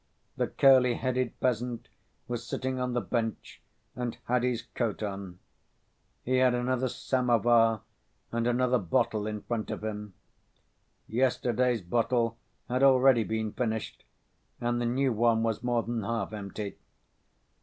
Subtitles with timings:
[0.35, 1.87] The curly‐headed peasant
[2.27, 3.61] was sitting on the bench
[3.95, 5.37] and had his coat on.
[6.23, 7.83] He had another samovar
[8.31, 10.15] and another bottle in front of him.
[11.07, 14.03] Yesterday's bottle had already been finished,
[14.59, 16.79] and the new one was more than half empty.